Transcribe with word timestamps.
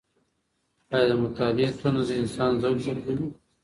آيا 0.95 1.05
د 1.09 1.11
مطالعې 1.23 1.67
تنده 1.79 2.03
د 2.07 2.11
انسان 2.21 2.51
ذوق 2.61 2.77
بدلوي؟ 2.95 3.27